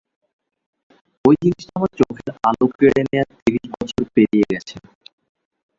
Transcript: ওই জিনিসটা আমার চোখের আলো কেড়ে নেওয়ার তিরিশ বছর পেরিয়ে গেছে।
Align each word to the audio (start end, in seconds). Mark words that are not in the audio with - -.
ওই 1.25 1.35
জিনিসটা 1.41 1.73
আমার 1.77 1.91
চোখের 1.99 2.27
আলো 2.49 2.65
কেড়ে 2.73 3.01
নেওয়ার 3.03 3.29
তিরিশ 3.37 3.65
বছর 3.73 4.03
পেরিয়ে 4.15 4.45
গেছে। 4.51 4.75